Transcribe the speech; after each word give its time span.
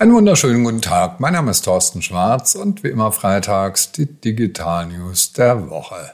Einen 0.00 0.14
wunderschönen 0.14 0.64
guten 0.64 0.80
Tag. 0.80 1.20
Mein 1.20 1.34
Name 1.34 1.50
ist 1.50 1.66
Thorsten 1.66 2.00
Schwarz 2.00 2.54
und 2.54 2.82
wie 2.82 2.88
immer 2.88 3.12
freitags 3.12 3.92
die 3.92 4.06
Digital 4.06 4.86
News 4.86 5.34
der 5.34 5.68
Woche. 5.68 6.12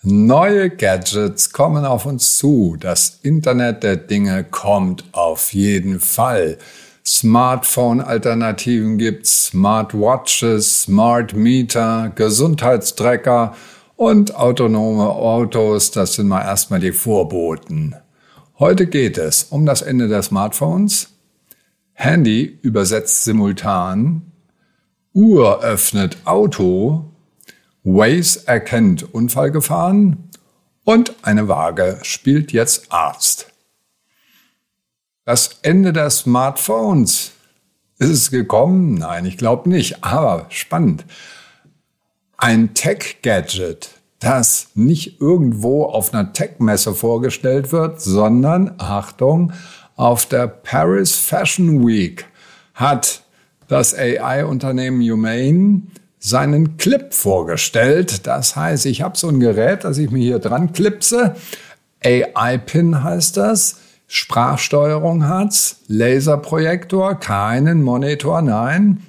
Neue 0.00 0.70
Gadgets 0.70 1.52
kommen 1.52 1.84
auf 1.84 2.06
uns 2.06 2.38
zu. 2.38 2.78
Das 2.80 3.18
Internet 3.20 3.82
der 3.82 3.96
Dinge 3.96 4.42
kommt 4.42 5.04
auf 5.12 5.52
jeden 5.52 6.00
Fall. 6.00 6.56
Smartphone-Alternativen 7.04 8.96
gibt's, 8.96 9.48
Smartwatches, 9.48 10.84
Smart 10.84 11.34
Meter, 11.34 12.10
Gesundheitstracker 12.14 13.54
und 13.96 14.34
autonome 14.34 15.10
Autos. 15.10 15.90
Das 15.90 16.14
sind 16.14 16.28
mal 16.28 16.40
erstmal 16.40 16.80
die 16.80 16.92
Vorboten. 16.92 17.96
Heute 18.58 18.86
geht 18.86 19.18
es 19.18 19.42
um 19.42 19.66
das 19.66 19.82
Ende 19.82 20.08
der 20.08 20.22
Smartphones, 20.22 21.13
Handy 21.94 22.58
übersetzt 22.62 23.24
simultan, 23.24 24.32
Uhr 25.12 25.62
öffnet 25.62 26.18
Auto, 26.24 27.10
Waze 27.84 28.46
erkennt 28.46 29.14
Unfallgefahren 29.14 30.30
und 30.84 31.14
eine 31.22 31.48
Waage 31.48 32.00
spielt 32.02 32.52
jetzt 32.52 32.92
Arzt. 32.92 33.50
Das 35.24 35.60
Ende 35.62 35.92
der 35.92 36.10
Smartphones. 36.10 37.32
Ist 37.98 38.10
es 38.10 38.30
gekommen? 38.30 38.94
Nein, 38.94 39.24
ich 39.24 39.38
glaube 39.38 39.70
nicht. 39.70 40.04
Aber 40.04 40.46
spannend. 40.50 41.06
Ein 42.36 42.74
Tech-Gadget, 42.74 43.90
das 44.18 44.68
nicht 44.74 45.20
irgendwo 45.20 45.84
auf 45.84 46.12
einer 46.12 46.32
Tech-Messe 46.32 46.94
vorgestellt 46.94 47.72
wird, 47.72 48.02
sondern, 48.02 48.74
Achtung, 48.78 49.52
auf 49.96 50.26
der 50.26 50.46
Paris 50.46 51.14
Fashion 51.14 51.86
Week 51.86 52.26
hat 52.74 53.22
das 53.68 53.94
AI-Unternehmen 53.94 55.00
Humane 55.00 55.82
seinen 56.18 56.76
Clip 56.76 57.12
vorgestellt. 57.12 58.26
Das 58.26 58.56
heißt, 58.56 58.86
ich 58.86 59.02
habe 59.02 59.16
so 59.16 59.28
ein 59.28 59.40
Gerät, 59.40 59.84
das 59.84 59.98
ich 59.98 60.10
mir 60.10 60.22
hier 60.22 60.38
dran 60.38 60.72
klipse. 60.72 61.36
AI-Pin 62.04 63.02
heißt 63.04 63.36
das. 63.36 63.76
Sprachsteuerung 64.06 65.28
hat's, 65.28 65.80
Laserprojektor, 65.88 67.14
keinen 67.16 67.82
Monitor, 67.82 68.42
nein. 68.42 69.02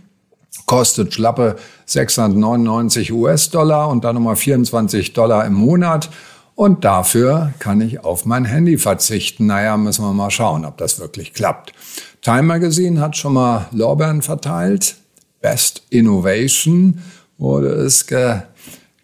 Kostet 0.65 1.13
schlappe 1.13 1.57
699 1.85 3.11
US-Dollar 3.11 3.89
und 3.89 4.03
dann 4.03 4.15
nochmal 4.15 4.35
24 4.35 5.13
Dollar 5.13 5.45
im 5.45 5.53
Monat. 5.53 6.09
Und 6.55 6.85
dafür 6.85 7.53
kann 7.59 7.81
ich 7.81 8.03
auf 8.03 8.25
mein 8.25 8.45
Handy 8.45 8.77
verzichten. 8.77 9.45
Naja, 9.45 9.75
müssen 9.75 10.05
wir 10.05 10.13
mal 10.13 10.31
schauen, 10.31 10.63
ob 10.63 10.77
das 10.77 10.99
wirklich 10.99 11.33
klappt. 11.33 11.73
Time 12.21 12.43
Magazine 12.43 12.99
hat 13.01 13.17
schon 13.17 13.33
mal 13.33 13.67
Lorbeeren 13.71 14.21
verteilt. 14.21 14.95
Best 15.41 15.83
Innovation 15.89 17.01
wurde 17.37 17.67
es 17.67 18.07
ge 18.07 18.41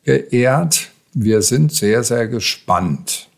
geehrt. 0.04 0.90
Wir 1.14 1.42
sind 1.42 1.74
sehr, 1.74 2.04
sehr 2.04 2.28
gespannt. 2.28 3.30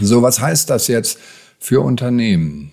So, 0.00 0.22
was 0.22 0.40
heißt 0.40 0.70
das 0.70 0.86
jetzt 0.86 1.18
für 1.58 1.80
Unternehmen? 1.80 2.70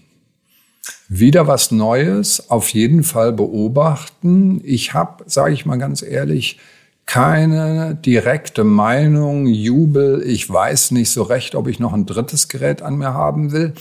Wieder 1.10 1.48
was 1.48 1.72
Neues, 1.72 2.50
auf 2.50 2.70
jeden 2.70 3.04
Fall 3.04 3.34
beobachten. 3.34 4.62
Ich 4.64 4.94
habe, 4.94 5.24
sage 5.28 5.54
ich 5.54 5.66
mal 5.66 5.78
ganz 5.78 6.02
ehrlich, 6.02 6.60
keine 7.06 7.96
direkte 7.96 8.64
Meinung, 8.64 9.48
Jubel. 9.48 10.24
Ich 10.26 10.50
weiß 10.50 10.92
nicht 10.92 11.12
so 11.12 11.24
recht, 11.24 11.56
ob 11.56 11.68
ich 11.68 11.80
noch 11.80 11.92
ein 11.94 12.06
drittes 12.06 12.48
Gerät 12.48 12.82
an 12.82 12.98
mir 12.98 13.14
haben 13.14 13.52
will. 13.52 13.74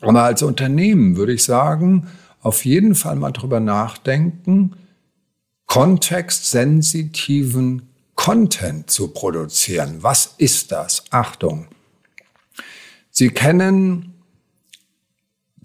Aber 0.00 0.22
als 0.24 0.42
Unternehmen 0.42 1.16
würde 1.16 1.32
ich 1.32 1.44
sagen, 1.44 2.08
auf 2.40 2.64
jeden 2.64 2.94
Fall 2.94 3.16
mal 3.16 3.32
drüber 3.32 3.60
nachdenken, 3.60 4.76
kontextsensitiven 5.66 7.88
Content 8.14 8.90
zu 8.90 9.08
produzieren. 9.08 9.98
Was 10.00 10.34
ist 10.38 10.72
das? 10.72 11.04
Achtung. 11.10 11.66
Sie 13.10 13.28
kennen 13.30 14.14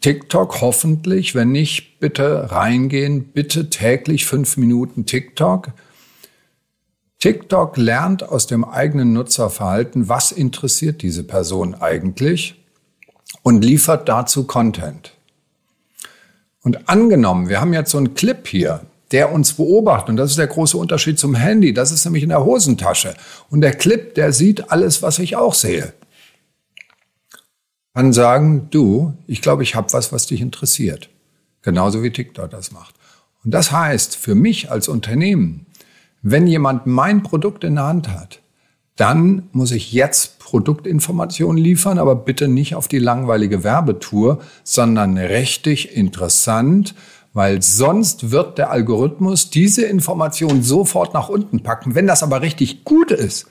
TikTok 0.02 0.60
hoffentlich. 0.62 1.34
Wenn 1.34 1.52
nicht, 1.52 2.00
bitte 2.00 2.52
reingehen. 2.52 3.32
Bitte 3.32 3.70
täglich 3.70 4.26
fünf 4.26 4.58
Minuten 4.58 5.06
TikTok. 5.06 5.72
TikTok 7.24 7.78
lernt 7.78 8.22
aus 8.22 8.48
dem 8.48 8.66
eigenen 8.66 9.14
Nutzerverhalten, 9.14 10.10
was 10.10 10.34
interessiert 10.34 11.02
diese 11.02 11.24
Person 11.24 11.74
eigentlich 11.74 12.62
und 13.44 13.64
liefert 13.64 14.10
dazu 14.10 14.44
Content. 14.44 15.14
Und 16.64 16.90
angenommen, 16.90 17.48
wir 17.48 17.62
haben 17.62 17.72
jetzt 17.72 17.92
so 17.92 17.98
einen 17.98 18.14
Clip 18.14 18.46
hier, 18.46 18.82
der 19.14 19.32
uns 19.32 19.54
beobachtet, 19.54 20.10
und 20.10 20.18
das 20.18 20.32
ist 20.32 20.38
der 20.38 20.48
große 20.48 20.78
Unterschied 20.78 21.18
zum 21.18 21.34
Handy, 21.34 21.74
das 21.74 21.94
ist 21.94 22.04
nämlich 22.04 22.24
in 22.24 22.30
der 22.30 22.44
Hosentasche. 22.44 23.16
Und 23.50 23.62
der 23.62 23.74
Clip, 23.74 24.14
der 24.16 24.34
sieht 24.34 24.70
alles, 24.70 25.02
was 25.02 25.18
ich 25.18 25.38
auch 25.38 25.54
sehe. 25.54 25.94
Kann 27.94 28.12
sagen, 28.12 28.68
du, 28.70 29.14
ich 29.28 29.42
glaube, 29.42 29.64
ich 29.64 29.76
habe 29.76 29.94
was, 29.94 30.12
was 30.12 30.26
dich 30.26 30.42
interessiert. 30.42 31.08
Genauso 31.62 32.04
wie 32.04 32.12
TikTok 32.12 32.50
das 32.50 32.74
macht. 32.74 32.96
Und 33.46 33.52
das 33.54 33.72
heißt, 33.72 34.18
für 34.18 34.36
mich 34.36 34.70
als 34.72 34.90
Unternehmen 34.90 35.68
wenn 36.24 36.48
jemand 36.48 36.88
mein 36.88 37.22
Produkt 37.22 37.64
in 37.64 37.76
der 37.76 37.86
Hand 37.86 38.08
hat, 38.08 38.42
dann 38.96 39.50
muss 39.52 39.72
ich 39.72 39.92
jetzt 39.92 40.40
Produktinformationen 40.40 41.62
liefern, 41.62 42.00
aber 42.00 42.16
bitte 42.16 42.48
nicht 42.48 42.76
auf 42.76 42.88
die 42.88 43.00
langweilige 43.00 43.64
Werbetour, 43.64 44.40
sondern 44.64 45.18
richtig 45.18 45.96
interessant, 45.96 46.96
weil 47.34 47.62
sonst 47.62 48.32
wird 48.32 48.58
der 48.58 48.70
Algorithmus 48.70 49.50
diese 49.50 49.86
Information 49.86 50.64
sofort 50.64 51.14
nach 51.14 51.30
unten 51.30 51.62
packen. 51.62 51.96
Wenn 51.96 52.08
das 52.08 52.24
aber 52.24 52.42
richtig 52.42 52.84
gut 52.84 53.12
ist, 53.12 53.48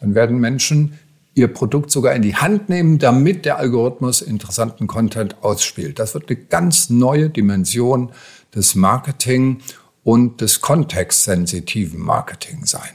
dann 0.00 0.14
werden 0.14 0.38
Menschen 0.38 0.98
ihr 1.34 1.48
Produkt 1.48 1.90
sogar 1.90 2.14
in 2.14 2.22
die 2.22 2.36
Hand 2.36 2.68
nehmen, 2.68 2.98
damit 2.98 3.44
der 3.44 3.58
Algorithmus 3.58 4.22
interessanten 4.22 4.86
Content 4.86 5.42
ausspielt. 5.42 5.98
Das 5.98 6.14
wird 6.14 6.30
eine 6.30 6.38
ganz 6.38 6.88
neue 6.88 7.28
Dimension 7.28 8.10
des 8.54 8.74
Marketing 8.74 9.58
und 10.06 10.40
des 10.40 10.60
kontextsensitiven 10.60 12.00
Marketing 12.00 12.64
sein. 12.64 12.92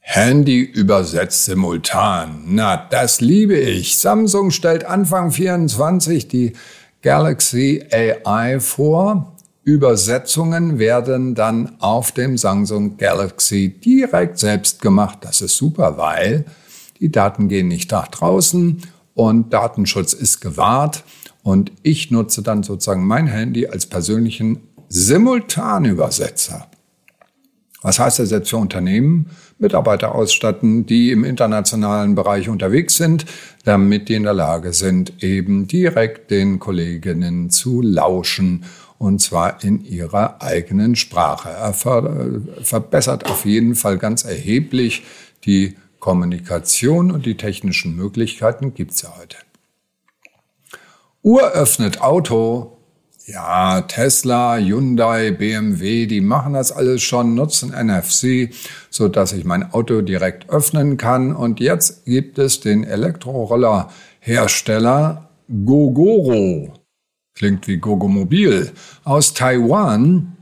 Handy 0.00 0.58
übersetzt 0.58 1.44
simultan. 1.44 2.42
Na, 2.46 2.88
das 2.90 3.20
liebe 3.20 3.56
ich. 3.56 3.96
Samsung 3.98 4.50
stellt 4.50 4.84
Anfang 4.84 5.30
24 5.30 6.26
die 6.26 6.54
Galaxy 7.00 7.84
AI 7.92 8.58
vor. 8.58 9.36
Übersetzungen 9.62 10.80
werden 10.80 11.36
dann 11.36 11.76
auf 11.78 12.10
dem 12.10 12.36
Samsung 12.36 12.96
Galaxy 12.96 13.68
direkt 13.68 14.40
selbst 14.40 14.82
gemacht. 14.82 15.18
Das 15.20 15.42
ist 15.42 15.56
super, 15.56 15.96
weil 15.96 16.44
die 16.98 17.12
Daten 17.12 17.46
gehen 17.46 17.68
nicht 17.68 17.92
nach 17.92 18.08
draußen 18.08 18.82
und 19.14 19.52
Datenschutz 19.52 20.12
ist 20.12 20.40
gewahrt. 20.40 21.04
Und 21.44 21.72
ich 21.82 22.10
nutze 22.10 22.42
dann 22.42 22.62
sozusagen 22.62 23.04
mein 23.04 23.26
Handy 23.28 23.66
als 23.66 23.86
persönlichen 23.86 24.60
Simultanübersetzer. 24.94 26.68
Was 27.80 27.98
heißt 27.98 28.18
das 28.18 28.30
jetzt 28.30 28.50
für 28.50 28.58
Unternehmen? 28.58 29.30
Mitarbeiter 29.58 30.14
ausstatten, 30.14 30.84
die 30.84 31.10
im 31.12 31.24
internationalen 31.24 32.14
Bereich 32.14 32.50
unterwegs 32.50 32.98
sind, 32.98 33.24
damit 33.64 34.10
die 34.10 34.14
in 34.16 34.24
der 34.24 34.34
Lage 34.34 34.74
sind, 34.74 35.22
eben 35.22 35.66
direkt 35.66 36.30
den 36.30 36.58
Kolleginnen 36.58 37.48
zu 37.48 37.80
lauschen 37.80 38.64
und 38.98 39.22
zwar 39.22 39.64
in 39.64 39.82
ihrer 39.82 40.42
eigenen 40.42 40.94
Sprache. 40.94 41.48
Er 41.48 41.72
verbessert 41.72 43.24
auf 43.30 43.46
jeden 43.46 43.74
Fall 43.74 43.96
ganz 43.96 44.24
erheblich 44.24 45.04
die 45.46 45.74
Kommunikation 46.00 47.10
und 47.10 47.24
die 47.24 47.38
technischen 47.38 47.96
Möglichkeiten 47.96 48.74
gibt's 48.74 49.00
ja 49.00 49.14
heute. 49.18 49.38
Uhr 51.22 51.52
öffnet 51.52 52.02
Auto, 52.02 52.76
ja, 53.26 53.82
Tesla, 53.82 54.56
Hyundai, 54.56 55.30
BMW, 55.30 56.06
die 56.06 56.20
machen 56.20 56.54
das 56.54 56.72
alles 56.72 57.02
schon, 57.02 57.34
nutzen 57.34 57.70
NFC, 57.70 58.50
so 58.90 59.06
dass 59.08 59.32
ich 59.32 59.44
mein 59.44 59.72
Auto 59.72 60.00
direkt 60.00 60.50
öffnen 60.50 60.96
kann. 60.96 61.36
Und 61.36 61.60
jetzt 61.60 62.04
gibt 62.04 62.38
es 62.38 62.58
den 62.60 62.82
Elektroroller-Hersteller 62.84 65.28
Gogoro. 65.64 66.74
Klingt 67.34 67.68
wie 67.68 67.78
Gogomobil 67.78 68.72
aus 69.04 69.32
Taiwan. 69.34 70.36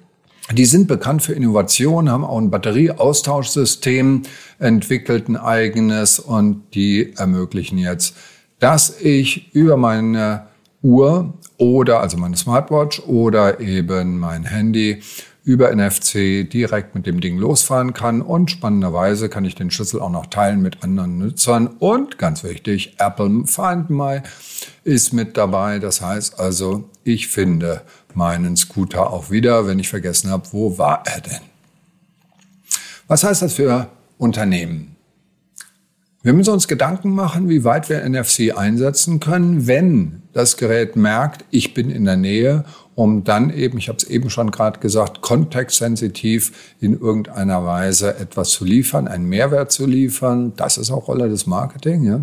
Die 0.53 0.65
sind 0.65 0.88
bekannt 0.88 1.23
für 1.23 1.35
Innovation, 1.35 2.11
haben 2.11 2.25
auch 2.25 2.38
ein 2.38 2.50
Batterieaustauschsystem 2.50 4.23
entwickelt, 4.59 5.29
ein 5.29 5.37
eigenes 5.37 6.19
und 6.19 6.75
die 6.75 7.12
ermöglichen 7.17 7.79
jetzt, 7.79 8.17
dass 8.59 9.00
ich 9.00 9.55
über 9.55 9.76
meine 9.76 10.50
Uhr 10.82 11.35
oder 11.59 12.00
also 12.00 12.17
meine 12.17 12.37
Smartwatch 12.37 13.00
oder 13.00 13.61
eben 13.61 14.19
mein 14.19 14.44
Handy 14.44 15.03
über 15.43 15.75
NFC 15.75 16.49
direkt 16.49 16.94
mit 16.94 17.06
dem 17.06 17.21
Ding 17.21 17.38
losfahren 17.38 17.93
kann. 17.93 18.23
Und 18.23 18.50
spannenderweise 18.50 19.29
kann 19.29 19.44
ich 19.44 19.55
den 19.55 19.71
Schlüssel 19.71 20.00
auch 20.00 20.11
noch 20.11 20.27
teilen 20.27 20.61
mit 20.61 20.82
anderen 20.82 21.19
Nutzern. 21.19 21.67
Und 21.67 22.19
ganz 22.19 22.44
wichtig, 22.44 22.97
Apple 22.99 23.44
Find 23.47 23.91
My 23.91 24.21
ist 24.85 25.12
mit 25.12 25.37
dabei. 25.37 25.79
Das 25.79 26.03
heißt 26.03 26.38
also, 26.38 26.88
ich 27.05 27.29
finde 27.29 27.83
meinen 28.15 28.56
Scooter 28.56 29.11
auch 29.11 29.31
wieder, 29.31 29.67
wenn 29.67 29.79
ich 29.79 29.88
vergessen 29.88 30.31
habe, 30.31 30.44
wo 30.53 30.79
war 30.79 31.03
er 31.06 31.21
denn? 31.21 31.41
Was 33.09 33.25
heißt 33.25 33.43
das 33.43 33.55
für 33.55 33.88
Unternehmen? 34.19 34.97
Wir 36.23 36.35
müssen 36.35 36.53
uns 36.53 36.69
Gedanken 36.69 37.15
machen, 37.15 37.49
wie 37.49 37.65
weit 37.65 37.89
wir 37.89 38.07
NFC 38.07 38.55
einsetzen 38.55 39.21
können, 39.21 39.67
wenn 39.67 40.21
das 40.35 40.59
Gerät 40.59 40.95
merkt, 40.95 41.47
ich 41.51 41.73
bin 41.73 41.89
in 41.89 42.05
der 42.05 42.19
Nähe, 42.19 42.67
um 42.95 43.25
dann 43.25 43.49
eben, 43.49 43.79
ich 43.79 43.89
habe 43.89 43.97
es 43.97 44.05
eben 44.05 44.29
schon 44.29 44.51
gerade 44.51 44.81
gesagt, 44.81 45.23
kontextsensitiv 45.23 46.75
in 46.79 47.01
irgendeiner 47.01 47.65
Weise 47.65 48.19
etwas 48.19 48.51
zu 48.51 48.67
liefern, 48.67 49.09
einen 49.09 49.31
Mehrwert 49.31 49.73
zu 49.73 49.87
liefern. 49.87 50.53
Das 50.57 50.77
ist 50.77 50.91
auch 50.91 51.09
Rolle 51.09 51.31
des 51.31 51.47
Marketing. 51.47 52.05
Ja? 52.05 52.21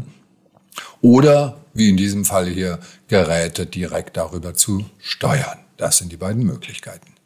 Oder, 1.02 1.58
wie 1.74 1.90
in 1.90 1.98
diesem 1.98 2.24
Fall 2.24 2.46
hier, 2.46 2.78
Geräte 3.08 3.66
direkt 3.66 4.16
darüber 4.16 4.54
zu 4.54 4.86
steuern. 5.00 5.58
Das 5.78 5.98
sind 5.98 6.12
die 6.12 6.18
beiden 6.18 6.44
Möglichkeiten. 6.44 7.17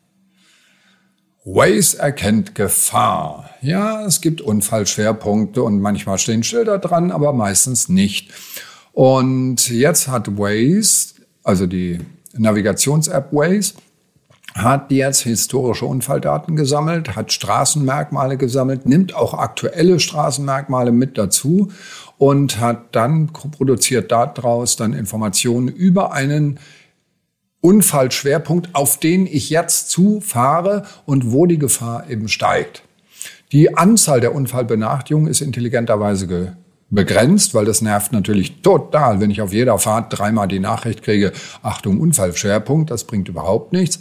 Waze 1.43 1.97
erkennt 1.97 2.53
Gefahr. 2.53 3.49
Ja, 3.61 4.05
es 4.05 4.21
gibt 4.21 4.41
Unfallschwerpunkte 4.41 5.63
und 5.63 5.81
manchmal 5.81 6.19
stehen 6.19 6.43
Schilder 6.43 6.77
dran, 6.77 7.11
aber 7.11 7.33
meistens 7.33 7.89
nicht. 7.89 8.31
Und 8.93 9.69
jetzt 9.69 10.07
hat 10.07 10.37
Waze, 10.37 11.15
also 11.43 11.65
die 11.65 11.99
Navigations-App 12.33 13.33
Waze, 13.33 13.73
hat 14.53 14.91
jetzt 14.91 15.21
historische 15.21 15.85
Unfalldaten 15.85 16.55
gesammelt, 16.55 17.15
hat 17.15 17.31
Straßenmerkmale 17.31 18.37
gesammelt, 18.37 18.85
nimmt 18.85 19.15
auch 19.15 19.33
aktuelle 19.33 19.99
Straßenmerkmale 19.99 20.91
mit 20.91 21.17
dazu 21.17 21.71
und 22.17 22.59
hat 22.59 22.95
dann 22.95 23.27
produziert 23.27 24.11
daraus 24.11 24.75
dann 24.75 24.93
Informationen 24.93 25.69
über 25.69 26.11
einen 26.11 26.59
Unfallschwerpunkt, 27.61 28.71
auf 28.73 28.99
den 28.99 29.25
ich 29.27 29.49
jetzt 29.49 29.89
zufahre 29.89 30.83
und 31.05 31.31
wo 31.31 31.45
die 31.45 31.59
Gefahr 31.59 32.09
eben 32.09 32.27
steigt. 32.27 32.83
Die 33.51 33.77
Anzahl 33.77 34.19
der 34.19 34.33
Unfallbenachrichtigungen 34.33 35.29
ist 35.29 35.41
intelligenterweise 35.41 36.55
begrenzt, 36.89 37.53
weil 37.53 37.65
das 37.65 37.81
nervt 37.81 38.11
natürlich 38.11 38.61
total, 38.61 39.21
wenn 39.21 39.31
ich 39.31 39.41
auf 39.41 39.53
jeder 39.53 39.79
Fahrt 39.79 40.17
dreimal 40.17 40.47
die 40.47 40.59
Nachricht 40.59 41.03
kriege, 41.03 41.31
Achtung, 41.61 41.99
Unfallschwerpunkt, 41.99 42.91
das 42.91 43.05
bringt 43.05 43.29
überhaupt 43.29 43.73
nichts. 43.73 43.99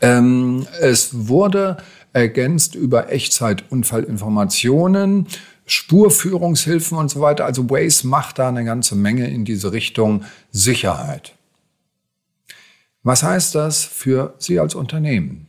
Ähm, 0.00 0.66
es 0.80 1.28
wurde 1.28 1.76
ergänzt 2.12 2.74
über 2.74 3.12
Echtzeit-Unfallinformationen, 3.12 5.28
Spurführungshilfen 5.66 6.96
und 6.96 7.10
so 7.10 7.20
weiter. 7.20 7.44
Also 7.44 7.68
Waze 7.70 8.06
macht 8.06 8.38
da 8.38 8.48
eine 8.48 8.64
ganze 8.64 8.94
Menge 8.94 9.28
in 9.28 9.44
diese 9.44 9.72
Richtung 9.72 10.24
Sicherheit. 10.50 11.34
Was 13.06 13.22
heißt 13.22 13.54
das 13.54 13.84
für 13.84 14.34
Sie 14.38 14.58
als 14.58 14.74
Unternehmen? 14.74 15.46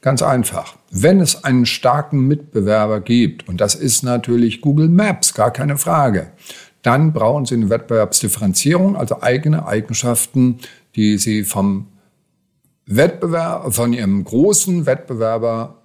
Ganz 0.00 0.22
einfach. 0.22 0.74
Wenn 0.90 1.20
es 1.20 1.44
einen 1.44 1.66
starken 1.66 2.26
Mitbewerber 2.26 3.00
gibt, 3.00 3.48
und 3.48 3.60
das 3.60 3.76
ist 3.76 4.02
natürlich 4.02 4.60
Google 4.60 4.88
Maps, 4.88 5.34
gar 5.34 5.52
keine 5.52 5.78
Frage, 5.78 6.32
dann 6.82 7.12
brauchen 7.12 7.46
Sie 7.46 7.54
eine 7.54 7.70
Wettbewerbsdifferenzierung, 7.70 8.96
also 8.96 9.22
eigene 9.22 9.68
Eigenschaften, 9.68 10.58
die 10.96 11.16
Sie 11.16 11.44
vom 11.44 11.86
Wettbewerber, 12.86 13.70
von 13.70 13.92
Ihrem 13.92 14.24
großen 14.24 14.84
Wettbewerber 14.84 15.76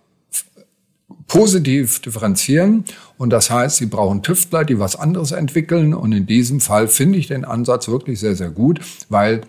positiv 1.27 1.99
differenzieren. 2.01 2.83
Und 3.19 3.29
das 3.29 3.51
heißt, 3.51 3.77
Sie 3.77 3.85
brauchen 3.85 4.23
Tüftler, 4.23 4.65
die 4.65 4.79
was 4.79 4.95
anderes 4.95 5.33
entwickeln. 5.33 5.93
Und 5.93 6.13
in 6.13 6.25
diesem 6.25 6.61
Fall 6.61 6.87
finde 6.87 7.19
ich 7.19 7.27
den 7.27 7.45
Ansatz 7.45 7.87
wirklich 7.89 8.19
sehr, 8.19 8.35
sehr 8.35 8.49
gut, 8.49 8.79
weil 9.07 9.41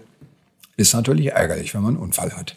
ist 0.79 0.95
natürlich 0.95 1.27
ärgerlich, 1.33 1.75
wenn 1.75 1.83
man 1.83 1.95
einen 1.97 2.03
Unfall 2.03 2.35
hat. 2.35 2.57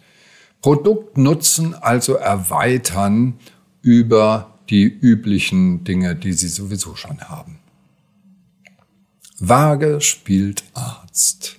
Produktnutzen 0.62 1.74
also 1.74 2.14
erweitern 2.14 3.40
über 3.82 4.60
die 4.70 4.84
üblichen 4.84 5.84
Dinge, 5.84 6.16
die 6.16 6.34
Sie 6.34 6.48
sowieso 6.48 6.96
schon 6.96 7.20
haben. 7.22 7.60
Waage 9.40 10.00
spielt 10.02 10.64
Arzt. 10.74 11.58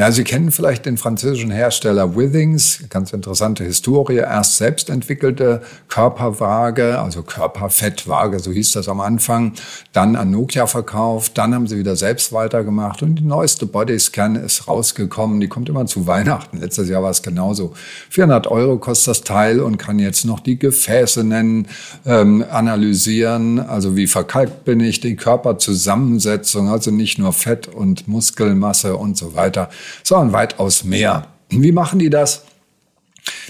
Ja, 0.00 0.10
Sie 0.10 0.24
kennen 0.24 0.50
vielleicht 0.50 0.86
den 0.86 0.96
französischen 0.96 1.50
Hersteller 1.50 2.16
Withings, 2.16 2.84
ganz 2.88 3.12
interessante 3.12 3.64
Historie, 3.64 4.16
erst 4.16 4.56
selbst 4.56 4.88
entwickelte 4.88 5.60
Körperwaage, 5.88 6.98
also 6.98 7.22
Körperfettwaage, 7.22 8.38
so 8.38 8.50
hieß 8.50 8.72
das 8.72 8.88
am 8.88 9.02
Anfang, 9.02 9.52
dann 9.92 10.16
an 10.16 10.30
Nokia 10.30 10.66
verkauft, 10.66 11.36
dann 11.36 11.54
haben 11.54 11.66
sie 11.66 11.76
wieder 11.76 11.96
selbst 11.96 12.32
weitergemacht 12.32 13.02
und 13.02 13.16
die 13.16 13.24
neueste 13.24 13.66
Bodyscan 13.66 14.36
ist 14.36 14.68
rausgekommen, 14.68 15.38
die 15.38 15.48
kommt 15.48 15.68
immer 15.68 15.84
zu 15.84 16.06
Weihnachten, 16.06 16.60
letztes 16.60 16.88
Jahr 16.88 17.02
war 17.02 17.10
es 17.10 17.22
genauso. 17.22 17.74
400 18.08 18.46
Euro 18.46 18.78
kostet 18.78 19.08
das 19.08 19.20
Teil 19.20 19.60
und 19.60 19.76
kann 19.76 19.98
jetzt 19.98 20.24
noch 20.24 20.40
die 20.40 20.58
Gefäße 20.58 21.24
nennen, 21.24 21.68
ähm, 22.06 22.42
analysieren, 22.50 23.58
also 23.58 23.96
wie 23.96 24.06
verkalkt 24.06 24.64
bin 24.64 24.80
ich, 24.80 25.00
die 25.00 25.16
Körperzusammensetzung, 25.16 26.70
also 26.70 26.90
nicht 26.90 27.18
nur 27.18 27.34
Fett 27.34 27.68
und 27.68 28.08
Muskelmasse 28.08 28.96
und 28.96 29.18
so 29.18 29.34
weiter 29.34 29.68
sondern 30.02 30.32
weitaus 30.32 30.84
mehr. 30.84 31.26
Wie 31.48 31.72
machen 31.72 31.98
die 31.98 32.10
das? 32.10 32.44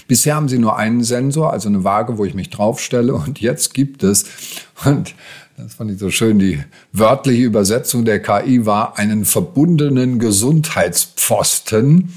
Bisher 0.07 0.35
haben 0.35 0.49
sie 0.49 0.57
nur 0.57 0.77
einen 0.77 1.03
Sensor, 1.03 1.53
also 1.53 1.69
eine 1.69 1.83
Waage, 1.83 2.17
wo 2.17 2.25
ich 2.25 2.33
mich 2.33 2.49
draufstelle. 2.49 3.13
Und 3.13 3.39
jetzt 3.39 3.73
gibt 3.73 4.03
es, 4.03 4.25
und 4.83 5.13
das 5.57 5.75
fand 5.75 5.91
ich 5.91 5.99
so 5.99 6.09
schön, 6.09 6.39
die 6.39 6.63
wörtliche 6.91 7.43
Übersetzung 7.43 8.03
der 8.03 8.21
KI 8.21 8.65
war 8.65 8.97
einen 8.97 9.25
verbundenen 9.25 10.19
Gesundheitspfosten. 10.19 12.13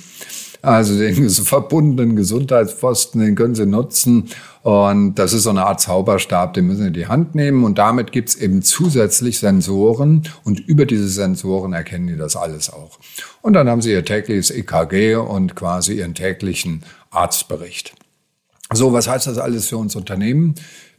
Also 0.65 0.99
den 0.99 1.29
verbundenen 1.31 2.17
Gesundheitspfosten, 2.17 3.21
den 3.21 3.35
können 3.35 3.55
Sie 3.55 3.67
nutzen. 3.67 4.31
Und 4.63 5.17
das 5.17 5.35
ist 5.35 5.43
so 5.43 5.51
eine 5.51 5.67
Art 5.67 5.81
Zauberstab, 5.81 6.55
den 6.55 6.67
müssen 6.67 6.81
Sie 6.81 6.87
in 6.89 6.95
die 6.95 7.07
Hand 7.07 7.35
nehmen. 7.35 7.65
Und 7.65 7.79
damit 7.79 8.13
gibt's 8.13 8.35
eben 8.35 8.63
zusätzlich 8.63 9.39
Sensoren. 9.39 10.23
Und 10.43 10.61
über 10.61 10.87
diese 10.87 11.09
Sensoren 11.09 11.75
erkennen 11.75 12.07
die 12.07 12.17
das 12.17 12.35
alles 12.35 12.71
auch. 12.73 12.99
Und 13.43 13.53
dann 13.53 13.69
haben 13.69 13.83
Sie 13.83 13.93
Ihr 13.93 14.05
tägliches 14.05 14.51
EKG 14.51 15.17
und 15.17 15.55
quasi 15.55 15.99
Ihren 15.99 16.15
täglichen 16.15 16.83
Arztbericht. 17.11 17.95
So, 18.73 18.93
was 18.93 19.07
heißt 19.07 19.27
das 19.27 19.39
alles 19.39 19.69
für 19.69 19.77
uns 19.77 19.95
Unternehmen? 19.95 20.55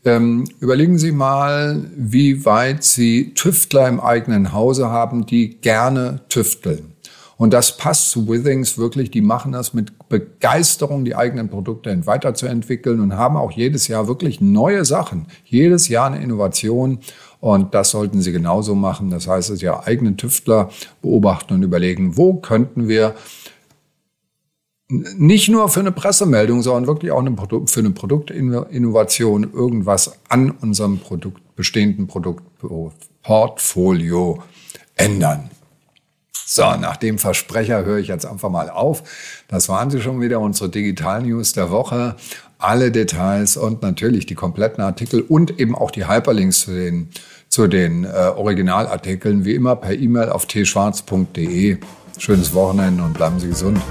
Ähm, 0.05 0.43
überlegen 0.59 0.99
Sie 0.99 1.11
mal, 1.11 1.89
wie 1.97 2.45
weit 2.45 2.83
Sie 2.83 3.33
Tüftler 3.33 3.87
im 3.87 3.99
eigenen 3.99 4.53
Hause 4.53 4.89
haben, 4.89 5.25
die 5.25 5.59
gerne 5.59 6.21
tüfteln. 6.29 6.94
Und 7.37 7.53
das 7.53 7.77
passt 7.77 8.11
zu 8.11 8.29
Withings 8.29 8.77
wirklich. 8.77 9.11
Die 9.11 9.21
machen 9.21 9.51
das 9.51 9.73
mit 9.73 9.93
Begeisterung, 10.09 11.03
die 11.03 11.15
eigenen 11.15 11.49
Produkte 11.49 12.05
weiterzuentwickeln 12.05 13.01
und 13.01 13.17
haben 13.17 13.35
auch 13.35 13.51
jedes 13.51 13.87
Jahr 13.87 14.07
wirklich 14.07 14.39
neue 14.39 14.85
Sachen. 14.85 15.27
Jedes 15.43 15.89
Jahr 15.89 16.07
eine 16.07 16.23
Innovation. 16.23 16.99
Und 17.41 17.73
das 17.73 17.91
sollten 17.91 18.21
Sie 18.21 18.31
genauso 18.31 18.75
machen. 18.75 19.09
Das 19.09 19.27
heißt, 19.27 19.49
dass 19.49 19.61
Ihre 19.61 19.85
eigenen 19.85 20.17
Tüftler 20.17 20.69
beobachten 21.01 21.55
und 21.55 21.63
überlegen, 21.63 22.15
wo 22.15 22.35
könnten 22.35 22.87
wir 22.87 23.15
nicht 24.87 25.49
nur 25.49 25.67
für 25.69 25.79
eine 25.79 25.91
Pressemeldung, 25.91 26.61
sondern 26.61 26.85
wirklich 26.87 27.11
auch 27.11 27.23
für 27.67 27.79
eine 27.79 27.89
Produktinnovation 27.89 29.51
irgendwas 29.51 30.19
an 30.29 30.51
unserem 30.51 30.99
Produkt, 30.99 31.41
bestehenden 31.55 32.05
Produktportfolio 32.07 34.43
ändern. 34.95 35.49
So, 36.55 36.63
nach 36.77 36.95
dem 36.95 37.19
Versprecher 37.19 37.83
höre 37.83 37.97
ich 37.97 38.07
jetzt 38.07 38.25
einfach 38.25 38.49
mal 38.49 38.69
auf. 38.69 39.03
Das 39.49 39.67
waren 39.67 39.89
sie 39.89 39.99
schon 39.99 40.21
wieder, 40.21 40.39
unsere 40.39 40.69
Digital 40.69 41.21
News 41.21 41.51
der 41.51 41.69
Woche. 41.69 42.15
Alle 42.59 42.91
Details 42.91 43.57
und 43.57 43.81
natürlich 43.81 44.25
die 44.25 44.35
kompletten 44.35 44.81
Artikel 44.81 45.19
und 45.19 45.59
eben 45.59 45.75
auch 45.75 45.91
die 45.91 46.07
Hyperlinks 46.07 46.61
zu 46.61 46.71
den, 46.71 47.09
zu 47.49 47.67
den 47.67 48.05
äh, 48.05 48.07
Originalartikeln, 48.07 49.43
wie 49.43 49.53
immer 49.53 49.75
per 49.75 49.95
E-Mail 49.95 50.29
auf 50.29 50.47
tschwarz.de. 50.47 51.77
Schönes 52.19 52.53
Wochenende 52.53 53.03
und 53.03 53.15
bleiben 53.15 53.37
Sie 53.37 53.49
gesund. 53.49 53.81